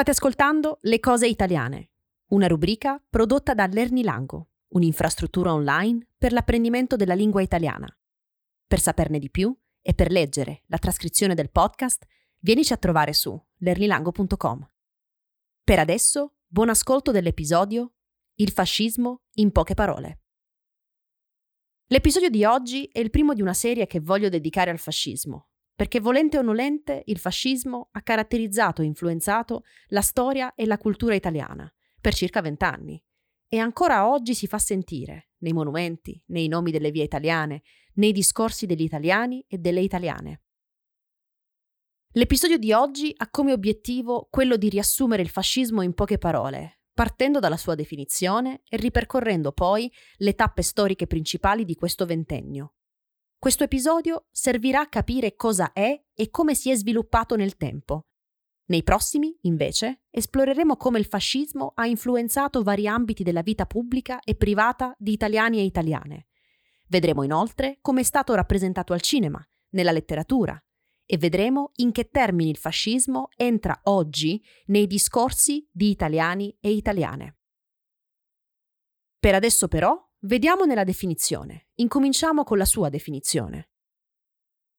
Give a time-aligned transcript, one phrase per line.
[0.00, 1.90] State ascoltando Le cose italiane,
[2.28, 7.86] una rubrica prodotta da Lernilango, un'infrastruttura online per l'apprendimento della lingua italiana.
[8.66, 12.06] Per saperne di più e per leggere la trascrizione del podcast,
[12.38, 14.70] vienici a trovare su lernilango.com.
[15.62, 17.92] Per adesso, buon ascolto dell'episodio
[18.36, 20.22] Il fascismo in poche parole.
[21.88, 25.49] L'episodio di oggi è il primo di una serie che voglio dedicare al fascismo,
[25.80, 31.14] perché volente o nolente il fascismo ha caratterizzato e influenzato la storia e la cultura
[31.14, 33.02] italiana per circa vent'anni
[33.48, 37.62] e ancora oggi si fa sentire nei monumenti, nei nomi delle vie italiane,
[37.94, 40.42] nei discorsi degli italiani e delle italiane.
[42.10, 47.38] L'episodio di oggi ha come obiettivo quello di riassumere il fascismo in poche parole, partendo
[47.38, 52.74] dalla sua definizione e ripercorrendo poi le tappe storiche principali di questo ventennio,
[53.40, 58.08] questo episodio servirà a capire cosa è e come si è sviluppato nel tempo.
[58.66, 64.34] Nei prossimi, invece, esploreremo come il fascismo ha influenzato vari ambiti della vita pubblica e
[64.34, 66.26] privata di italiani e italiane.
[66.88, 70.62] Vedremo inoltre come è stato rappresentato al cinema, nella letteratura,
[71.06, 77.38] e vedremo in che termini il fascismo entra oggi nei discorsi di italiani e italiane.
[79.18, 81.68] Per adesso però Vediamo nella definizione.
[81.76, 83.70] Incominciamo con la sua definizione.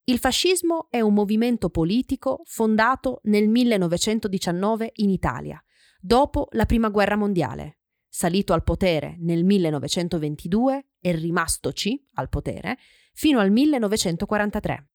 [0.03, 5.59] Il fascismo è un movimento politico fondato nel 1919 in Italia,
[6.00, 12.78] dopo la Prima Guerra Mondiale, salito al potere nel 1922 e rimastoci al potere
[13.14, 14.89] fino al 1943.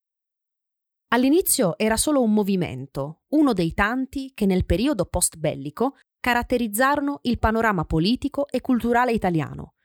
[1.08, 7.84] All'inizio era solo un movimento, uno dei tanti che nel periodo post-bellico caratterizzarono il panorama
[7.84, 9.75] politico e culturale italiano,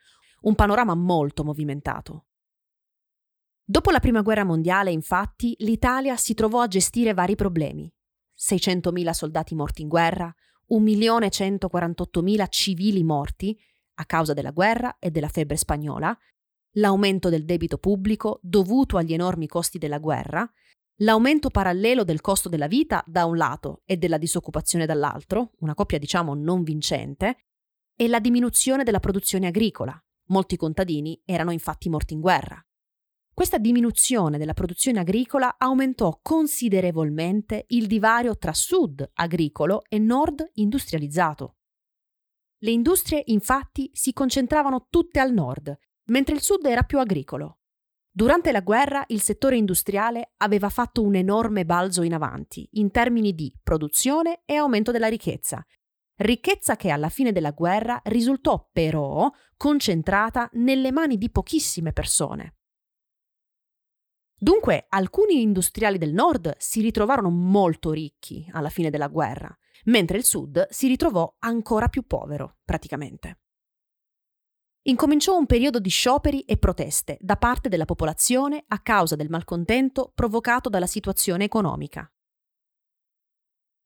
[0.41, 2.25] un panorama molto movimentato.
[3.63, 7.91] Dopo la Prima Guerra Mondiale, infatti, l'Italia si trovò a gestire vari problemi.
[8.37, 10.33] 600.000 soldati morti in guerra,
[10.71, 13.57] 1.148.000 civili morti
[13.95, 16.17] a causa della guerra e della febbre spagnola,
[16.75, 20.49] l'aumento del debito pubblico dovuto agli enormi costi della guerra,
[21.01, 25.99] l'aumento parallelo del costo della vita da un lato e della disoccupazione dall'altro, una coppia
[25.99, 27.37] diciamo non vincente,
[27.95, 30.01] e la diminuzione della produzione agricola,
[30.31, 32.57] Molti contadini erano infatti morti in guerra.
[33.33, 41.57] Questa diminuzione della produzione agricola aumentò considerevolmente il divario tra sud agricolo e nord industrializzato.
[42.59, 47.59] Le industrie infatti si concentravano tutte al nord, mentre il sud era più agricolo.
[48.09, 53.33] Durante la guerra il settore industriale aveva fatto un enorme balzo in avanti in termini
[53.33, 55.65] di produzione e aumento della ricchezza
[56.21, 62.55] ricchezza che alla fine della guerra risultò però concentrata nelle mani di pochissime persone.
[64.35, 69.55] Dunque alcuni industriali del nord si ritrovarono molto ricchi alla fine della guerra,
[69.85, 73.41] mentre il sud si ritrovò ancora più povero, praticamente.
[74.85, 80.11] Incominciò un periodo di scioperi e proteste da parte della popolazione a causa del malcontento
[80.15, 82.11] provocato dalla situazione economica.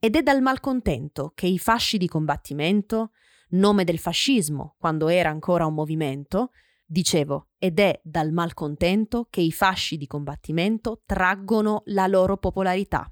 [0.05, 3.09] Ed è dal malcontento che i fasci di combattimento,
[3.53, 6.51] nome del fascismo quando era ancora un movimento,
[6.85, 13.11] dicevo, ed è dal malcontento che i fasci di combattimento traggono la loro popolarità.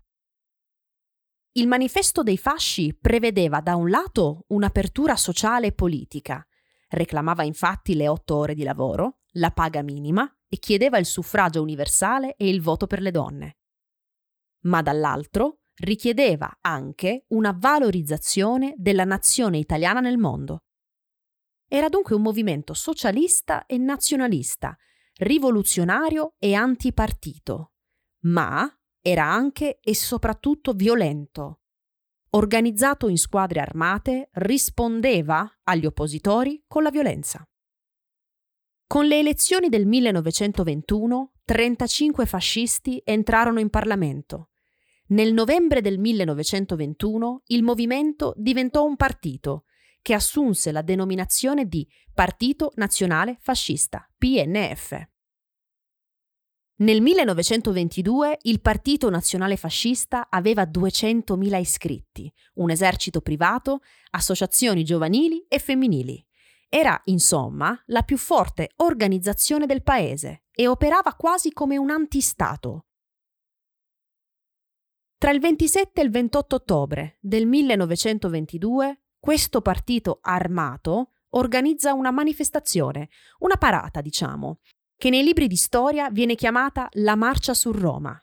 [1.53, 6.45] Il manifesto dei fasci prevedeva da un lato un'apertura sociale e politica,
[6.89, 12.35] reclamava infatti le otto ore di lavoro, la paga minima e chiedeva il suffragio universale
[12.35, 13.57] e il voto per le donne.
[14.65, 20.63] Ma dall'altro richiedeva anche una valorizzazione della nazione italiana nel mondo.
[21.67, 24.77] Era dunque un movimento socialista e nazionalista,
[25.15, 27.71] rivoluzionario e antipartito,
[28.25, 31.61] ma era anche e soprattutto violento.
[32.31, 37.47] Organizzato in squadre armate, rispondeva agli oppositori con la violenza.
[38.87, 44.52] Con le elezioni del 1921, 35 fascisti entrarono in Parlamento
[45.13, 49.65] nel novembre del 1921 il movimento diventò un partito
[50.01, 55.07] che assunse la denominazione di Partito Nazionale Fascista, PNF.
[56.77, 63.81] Nel 1922 il Partito Nazionale Fascista aveva 200.000 iscritti, un esercito privato,
[64.11, 66.25] associazioni giovanili e femminili.
[66.67, 72.87] Era, insomma, la più forte organizzazione del paese e operava quasi come un antistato,
[75.23, 83.07] tra il 27 e il 28 ottobre del 1922 questo partito armato organizza una manifestazione,
[83.39, 84.59] una parata diciamo,
[84.97, 88.21] che nei libri di storia viene chiamata la Marcia su Roma.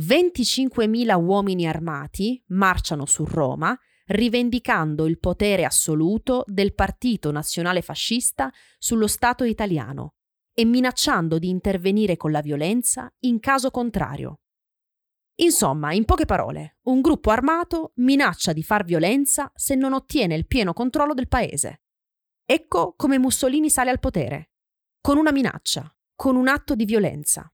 [0.00, 9.08] 25.000 uomini armati marciano su Roma, rivendicando il potere assoluto del Partito Nazionale Fascista sullo
[9.08, 10.14] Stato italiano
[10.54, 14.38] e minacciando di intervenire con la violenza in caso contrario.
[15.36, 20.46] Insomma, in poche parole, un gruppo armato minaccia di far violenza se non ottiene il
[20.46, 21.82] pieno controllo del paese.
[22.44, 24.50] Ecco come Mussolini sale al potere,
[25.00, 27.48] con una minaccia, con un atto di violenza.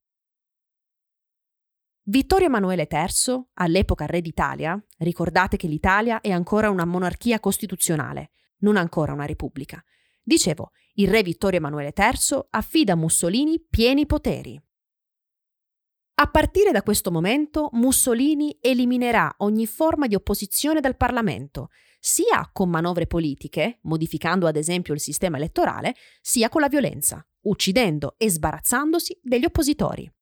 [2.03, 8.77] Vittorio Emanuele III, all'epoca re d'Italia, ricordate che l'Italia è ancora una monarchia costituzionale, non
[8.77, 9.83] ancora una repubblica.
[10.21, 14.61] Dicevo, il re Vittorio Emanuele III affida a Mussolini pieni poteri.
[16.23, 22.69] A partire da questo momento Mussolini eliminerà ogni forma di opposizione dal Parlamento, sia con
[22.69, 29.19] manovre politiche, modificando ad esempio il sistema elettorale, sia con la violenza, uccidendo e sbarazzandosi
[29.23, 30.13] degli oppositori.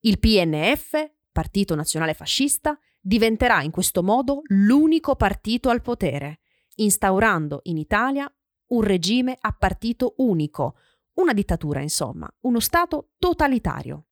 [0.00, 6.40] Il PNF, Partito Nazionale Fascista, diventerà in questo modo l'unico partito al potere,
[6.74, 8.28] instaurando in Italia
[8.70, 10.74] un regime a partito unico,
[11.20, 14.06] una dittatura insomma, uno Stato totalitario.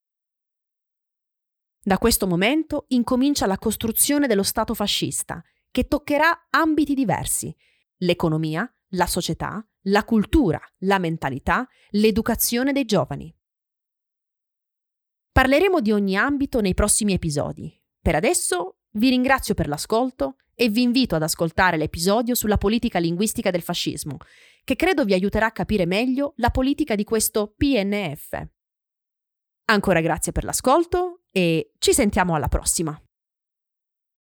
[1.84, 7.52] Da questo momento incomincia la costruzione dello Stato fascista, che toccherà ambiti diversi,
[7.96, 13.34] l'economia, la società, la cultura, la mentalità, l'educazione dei giovani.
[15.32, 17.76] Parleremo di ogni ambito nei prossimi episodi.
[18.00, 23.50] Per adesso vi ringrazio per l'ascolto e vi invito ad ascoltare l'episodio sulla politica linguistica
[23.50, 24.19] del fascismo,
[24.62, 28.62] che credo vi aiuterà a capire meglio la politica di questo PNF.
[29.67, 32.99] Ancora grazie per l'ascolto e ci sentiamo alla prossima.